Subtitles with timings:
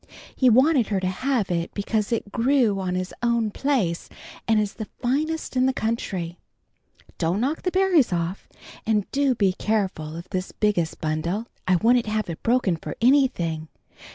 [0.35, 4.09] He wanted her to have it because it grew on his own place
[4.47, 6.39] and is the finest in the country.
[7.19, 8.49] Don't knock the berries off,
[8.83, 11.45] and do be careful of this biggest bundle.
[11.67, 13.67] I wouldn't have it broken for anything.